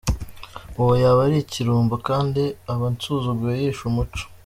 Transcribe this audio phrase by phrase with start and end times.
[0.79, 4.23] Uwo yaba ari ikirumbo kandi aba ansuzuguye yishe umuco.